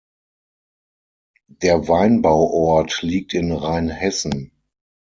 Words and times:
Der 1.61 1.87
Weinbauort 1.87 3.03
liegt 3.03 3.35
in 3.35 3.51
Rheinhessen. 3.51 4.51